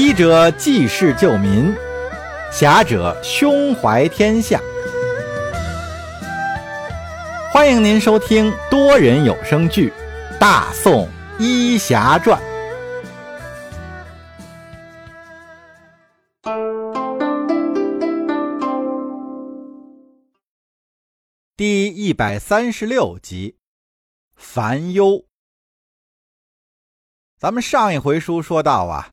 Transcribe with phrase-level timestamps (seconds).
[0.00, 1.74] 医者济世救民，
[2.52, 4.60] 侠者胸怀天下。
[7.52, 9.90] 欢迎您收听多人有声剧
[10.38, 11.08] 《大宋
[11.40, 12.40] 医侠传》
[21.56, 23.56] 第一百三十六集。
[24.36, 25.24] 烦忧。
[27.36, 29.10] 咱们上一回书说到啊，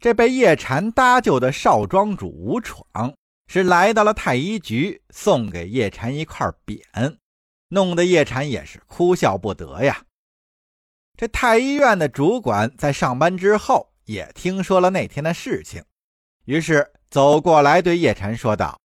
[0.00, 3.14] 这被叶禅搭救的少庄主吴闯
[3.46, 7.16] 是来到了太医局，送给叶禅一块匾。
[7.68, 10.04] 弄得叶禅也是哭笑不得呀。
[11.16, 15.82] 这太医院的主管在上班之后也听说了那天的事情，
[16.44, 18.80] 于是走过来对叶禅说道：“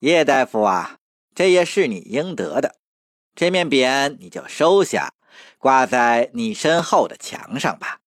[0.00, 0.98] 叶大夫啊，
[1.34, 2.76] 这也是你应得的，
[3.34, 5.12] 这面匾你就收下，
[5.58, 8.00] 挂在你身后的墙上吧。”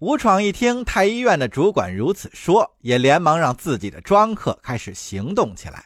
[0.00, 5.84] 吴闯一听太医院的主管如此说，也连忙让自己的庄客开始行动起来。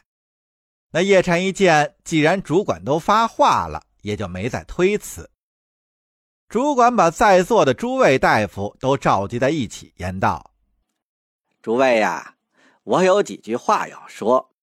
[0.91, 5.29] 那叶禅一见，既然主管都发话了，也就没再推辞。
[6.47, 10.51] 主管把在座的诸位大夫都召集在一起，言道
[11.61, 12.37] ：“诸位呀，
[12.83, 14.55] 我有几句话要说。”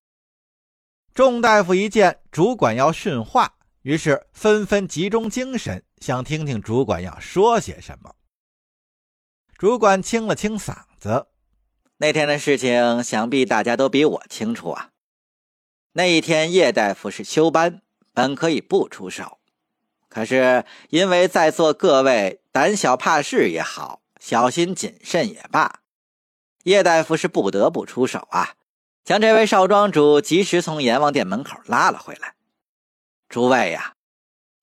[1.12, 8.14] 众大夫一见主管要训话，于是纷纷集中精神，想听听主管要说些什么。
[9.62, 11.28] 主管清了清嗓子
[11.98, 14.90] ：“那天的事情，想必大家都比我清楚啊。”
[15.94, 17.80] 那一天，叶大夫是休班，
[18.12, 19.38] 本可以不出手，
[20.08, 25.82] 可是因为在座各位胆小怕事也好，小心谨慎也罢，
[26.64, 28.56] 叶大夫是不得不出手啊，
[29.04, 32.34] 将这位少庄主及时从阎王殿门口拉了回来。
[33.28, 33.94] 诸位呀，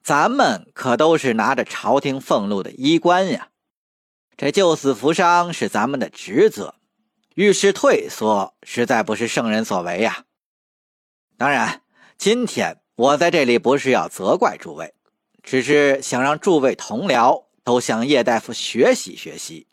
[0.04, 3.49] 咱们可都是拿着朝廷俸禄的衣冠呀，
[4.40, 6.76] 这救死扶伤是咱们的职责，
[7.36, 10.24] 遇事退缩，实在不是圣人所为呀。
[11.36, 11.82] 当然，
[12.18, 14.94] 今天我在这里不是要责怪诸位，
[15.44, 19.68] 只是想让诸位同僚都向叶大夫学习学习，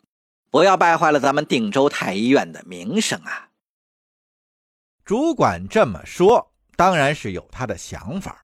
[0.51, 3.47] 不要败坏了咱们定州太医院的名声啊！
[5.05, 8.43] 主管这么说，当然是有他的想法，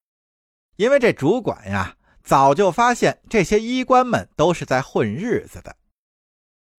[0.78, 5.75] 因为这主管呀，早就发现这些医官们都是在混日子的。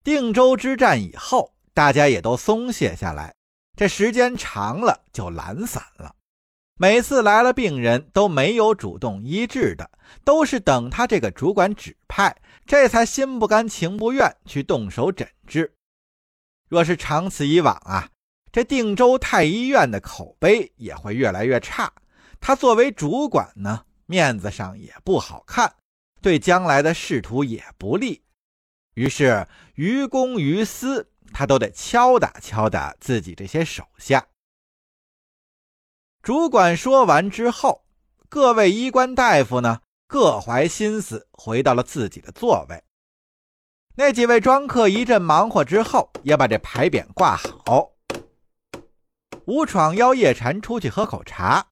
[0.04, 3.34] 定州之战以后，大家也都松懈下来，
[3.74, 6.14] 这时间长了就懒散了。
[6.76, 9.90] 每次来了病人都没有主动医治的，
[10.22, 15.72] 都是等他这个主管指派，这才心不甘情不愿去动手诊治。
[16.68, 18.10] 若是长此以往啊，
[18.52, 21.90] 这定州太医院的口碑也会越来越差。
[22.40, 25.76] 他作为主管呢，面子上也不好看，
[26.20, 28.20] 对将来的仕途也不利。
[28.94, 34.26] 于是于公于私，他都得敲打敲打自己这些手下。
[36.22, 37.84] 主管说完之后，
[38.28, 42.82] 各位医官大夫呢，各怀心思，回到了自己的座位。
[43.96, 47.90] 那几位庄客一阵忙活之后，也把这牌匾挂好。
[49.46, 51.66] 吴闯邀叶禅出去喝口茶，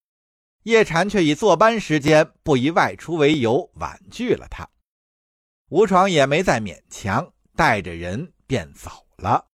[0.64, 4.68] 叶禅却以坐班时间不宜外出为由，婉拒了他。
[5.72, 9.46] 吴闯也没再勉强，带着人便走了。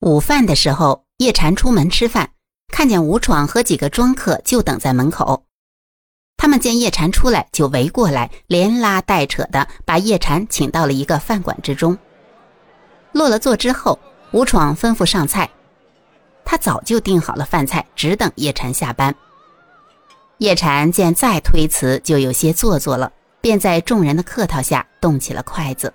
[0.00, 2.32] 午饭的时候，叶禅出门吃饭，
[2.72, 5.44] 看见吴闯和几个庄客就等在门口。
[6.36, 11.96] 他们见叶禅出来，就围过来，连拉带扯的把叶禅请到了一个饭馆之中。
[13.12, 13.96] 落了座之后，
[14.32, 15.48] 吴闯吩咐上菜，
[16.44, 19.14] 他早就订好了饭菜，只等叶禅下班。
[20.38, 25.92] 叶禅见再推辞就有些做作了，便在众人的客套下动起了筷子。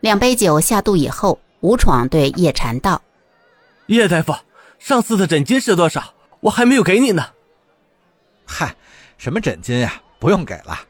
[0.00, 1.38] 两杯酒下肚以后。
[1.62, 3.02] 吴闯对叶禅道
[3.84, 4.34] ：“叶大夫，
[4.78, 6.14] 上次的诊金是多少？
[6.40, 7.34] 我还没有给你呢。
[8.48, 8.74] ”“嗨，
[9.18, 10.00] 什么诊金呀？
[10.18, 10.80] 不用给了。”“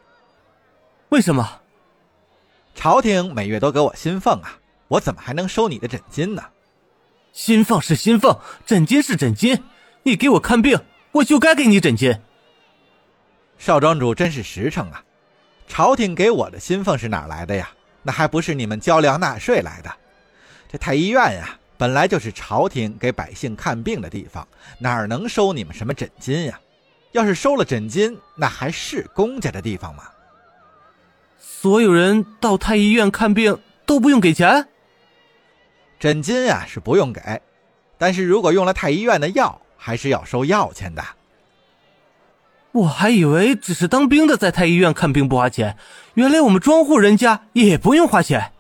[1.10, 1.60] 为什么
[2.76, 6.44] ？”“朝廷每月都给我薪俸啊，我怎么还能收你的诊金呢
[7.34, 9.64] ？”“薪俸是薪俸，诊金是诊金。
[10.04, 10.80] 你给我看病，
[11.12, 12.18] 我就该给你诊金。”
[13.58, 15.04] 少庄主真是实诚啊！
[15.68, 17.70] 朝廷给我的薪俸是哪来的呀？
[18.02, 19.92] 那还不是你们交粮纳税来的。
[20.70, 24.48] 这太医院呀，本来就是朝廷给百姓看病的地方，
[24.78, 26.58] 哪能收你们什么诊金呀？
[27.12, 30.04] 要是收了诊金，那还是公家的地方吗？
[31.38, 34.66] 所有人到太医院看病都不用给钱？
[35.98, 37.42] 诊金啊是不用给，
[37.98, 41.02] 但是如果用了太医院的药，还是要收药钱的。
[42.72, 45.76] 我还以为只是当兵的在太医院看病不花钱，
[46.14, 48.52] 原来我们庄户人家也不用花钱。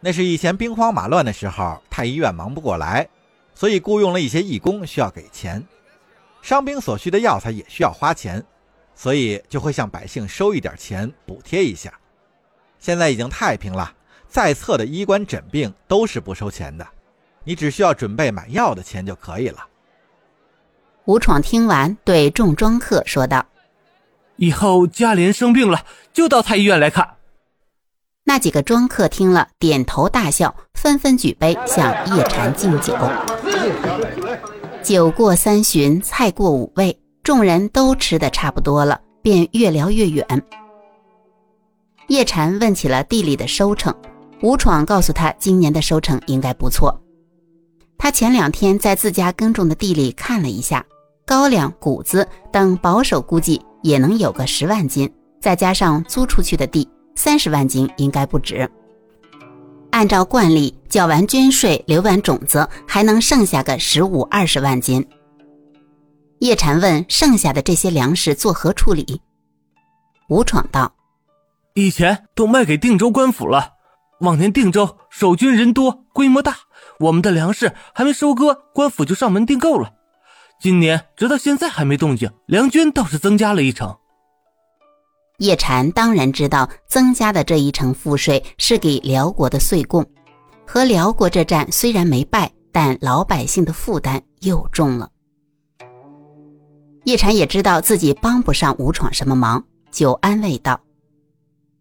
[0.00, 3.08] 那是以前兵荒马乱的时候，太医院忙不过来，
[3.54, 5.62] 所以雇佣了一些义工，需要给钱。
[6.40, 8.42] 伤兵所需的药材也需要花钱，
[8.94, 11.92] 所以就会向百姓收一点钱补贴一下。
[12.78, 13.92] 现在已经太平了，
[14.26, 16.86] 在册的医官诊病都是不收钱的，
[17.44, 19.66] 你只需要准备买药的钱就可以了。
[21.04, 23.44] 吴闯听完，对众庄客说道
[24.36, 25.80] ：“以后家里人生病了，
[26.12, 27.16] 就到太医院来看。”
[28.24, 32.96] 那几个庄客听了，点头大笑，纷纷举杯向叶禅敬酒。
[34.80, 40.24] 酒过三巡，菜过五味，众人都吃的差不多了，便越聊越远。
[42.06, 43.92] 叶禅问起了地里的收成，
[44.40, 46.96] 吴闯告诉他，今年的收成应该不错。
[47.98, 50.84] 他前两天在自家耕种的地里看了一下。
[51.24, 55.10] 高粱、谷子等保守估计也能有个十万斤，
[55.40, 58.70] 再加上租出去的地，三十万斤应该不止。
[59.90, 65.06] 按照惯例，缴完捐税、留完种子，还能剩下个十五二十万斤。
[66.40, 69.20] 叶禅问：“剩下的这些粮食作何处理？”
[70.28, 70.92] 吴闯道
[71.74, 73.74] ：“以前都卖给定州官府了。
[74.20, 76.56] 往年定州守军人多，规模大，
[76.98, 79.92] 我们的粮食还没收割，官府就上门订购了。”
[80.62, 83.92] 今年直到现在还没动静，梁军倒是增加了一成。
[85.38, 90.06] 叶禅当然知道增加的这一成赋税是给辽国的岁贡，
[90.64, 95.10] 和辽国这战虽然没败，但老百姓的负担又重了。
[97.06, 100.80] 叶禅也知道自己帮不上吴闯什么忙，就安慰道：“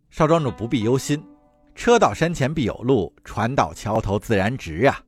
[0.10, 1.24] 少庄主不必忧心，
[1.76, 5.00] 车到山前必有路，船到桥头自然直啊。”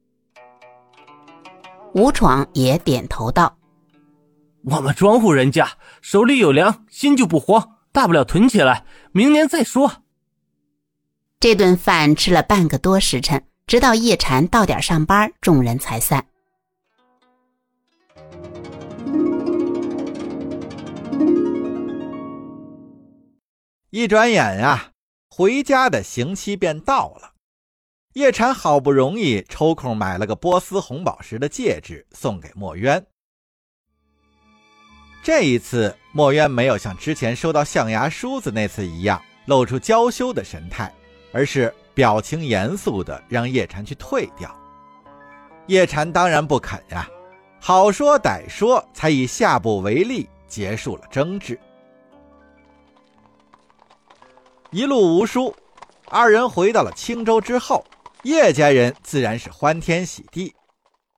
[1.96, 3.52] 吴闯也点头道。
[4.66, 10.04] 我们庄户人家手里有粮，心就不慌，大不了囤起来，明年再说。
[11.42, 16.26] 这顿饭吃了半个多时辰，直到叶禅到点上班，众人才散。
[23.90, 24.92] 一转眼呀，
[25.30, 27.34] 回家的刑期便到了。
[28.14, 33.06] 叶禅好不容易抽空买了个波斯红宝石的戒指，送给墨渊。
[35.24, 40.94] 这一次，墨渊没有像之前收到象牙梳子那次一样露出娇羞的神态，
[41.32, 44.54] 而是表情严肃的让叶禅去退掉。
[45.68, 47.08] 叶禅当然不肯呀，
[47.62, 51.58] 好说歹说，才以下不为例结束了争执。
[54.72, 55.56] 一路无书，
[56.10, 57.86] 二人回到了青州之后，
[58.24, 60.54] 叶家人自然是欢天喜地，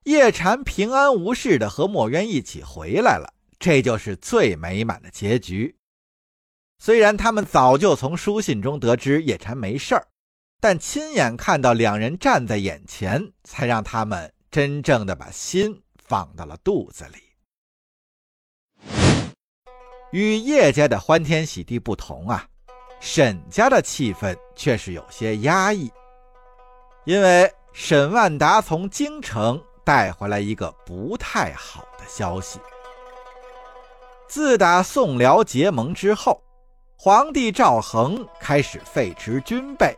[0.03, 3.33] 叶禅平安无事的和墨渊一起回来了。
[3.59, 5.75] 这就是最美满的结局。
[6.77, 10.07] 虽然他们早就从书信中得知叶禅没事儿，
[10.59, 17.19] 但亲眼看到两人站在眼前，才让他们真正的把心放到了肚子里。
[20.11, 22.47] 与叶家的欢天喜地不同啊，
[22.99, 25.91] 沈家的气氛却是有些压抑，
[27.05, 32.59] 因为沈万达从京城带回来一个不太好的消息。
[34.27, 36.41] 自打宋辽结盟之后，
[36.97, 39.95] 皇帝赵恒开始废弛军备，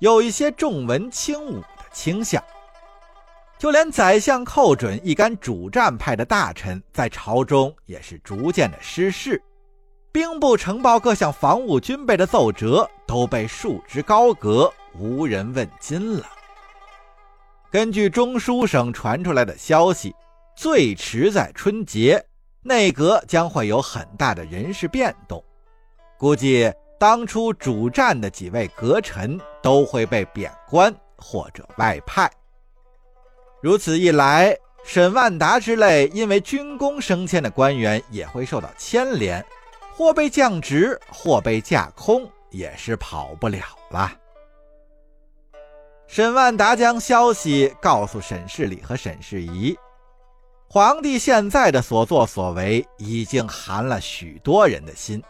[0.00, 2.42] 有一些重文轻武的倾向。
[3.58, 9.42] 就连宰相寇准一干主战派的大臣，在朝中也是逐渐的失势，
[10.12, 16.26] 兵部呈报各项防务军备的奏折都被束之高阁，无人问津了。
[17.70, 20.14] 根据中书省传出来的消息，
[20.56, 22.24] 最迟在春节。
[22.66, 25.44] 内阁将会有很大的人事变动，
[26.18, 32.30] 估计当初主战的几位阁臣都会被贬官或者外派。
[33.60, 39.44] 如此一来，沈万达之类因为军功升迁的官员也会受到牵连，
[39.94, 44.10] 或被降职，或被架空，也是跑不了了。
[46.06, 49.76] 沈万达将消息告诉沈世礼和沈世仪。
[50.74, 55.22] 皇帝现在的所作所为已经寒了许多人的心。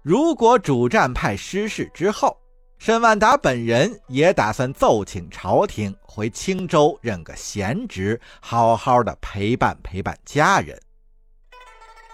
[0.00, 2.38] 如果主战派失势之后，
[2.78, 10.80] 沈万达本人也打算奏请朝廷回青州任个闲职，好好的陪伴陪伴家人。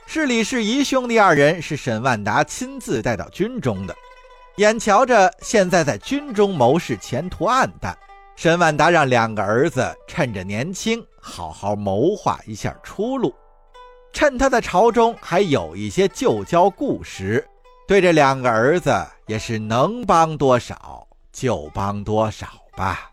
[0.07, 3.95] 是李世宜兄弟二人是沈万达亲自带到军中的，
[4.57, 7.95] 眼瞧着现在在军中谋事前途暗淡。
[8.41, 13.35] 沈万达让两个儿子趁着年轻，好好谋划一下出路。
[14.15, 17.47] 趁他在朝中还有一些旧交故识，
[17.87, 18.91] 对这两个儿子
[19.27, 23.11] 也是能帮多少就帮多少吧。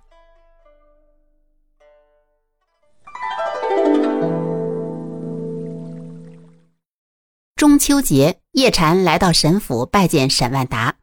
[7.57, 10.95] 中秋节，叶禅来到沈府拜见沈万达。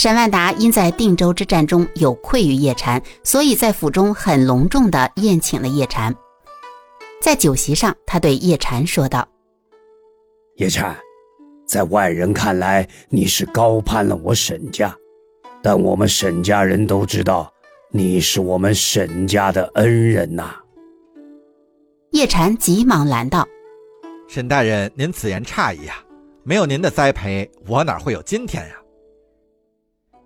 [0.00, 6.16] 沈万达因在定州之战中有愧于叶禅，所以在府中很隆重地宴请了叶禅。
[7.20, 9.28] 在酒席上，他对叶禅说道
[10.56, 10.96] ：“叶禅，
[11.66, 14.96] 在外人看来你是高攀了我沈家，
[15.62, 17.52] 但我们沈家人都知道
[17.90, 20.54] 你是我们沈家的恩人呐。”
[22.12, 23.46] 叶禅急忙拦道
[24.26, 26.02] ：“沈大人，您此言差矣啊！
[26.42, 28.76] 没有您的栽培，我哪会有今天呀？”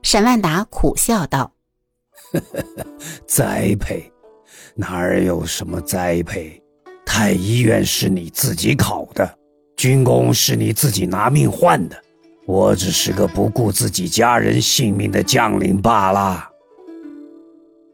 [0.05, 1.51] 沈万达苦笑道：
[3.27, 4.13] “栽培，
[4.75, 6.63] 哪儿有什么栽培？
[7.07, 9.39] 太医院是你自己考的，
[9.79, 11.97] 军功是你自己拿命换的，
[12.45, 16.51] 我只是个不顾自己家人性命的将领罢了。”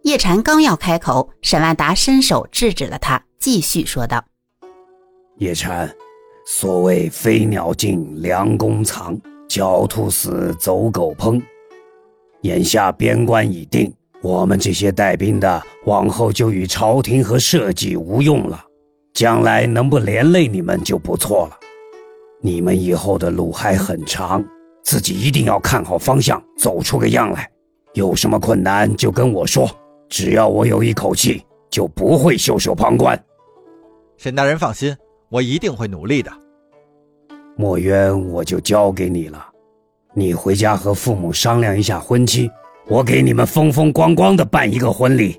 [0.02, 4.24] 叶禅刚要开口，沈万达伸手制止了他，继续说道
[5.38, 5.88] ：“叶禅，
[6.44, 9.14] 所谓飞鸟尽，良弓藏；
[9.48, 11.40] 狡兔死，走狗烹。”
[12.42, 13.92] 眼下边关已定，
[14.22, 18.64] 我们这些带兵的往后就与朝廷和社稷无用了。
[19.12, 21.58] 将来能不连累你们就不错了。
[22.40, 24.42] 你们以后的路还很长，
[24.82, 27.46] 自己一定要看好方向，走出个样来。
[27.94, 29.68] 有什么困难就跟我说，
[30.08, 33.20] 只要我有一口气，就不会袖手旁观。
[34.16, 34.96] 沈大人放心，
[35.28, 36.32] 我一定会努力的。
[37.56, 39.49] 墨渊，我就交给你了。
[40.12, 42.50] 你回家和父母商量一下婚期，
[42.88, 45.38] 我给你们风风光光的办一个婚礼。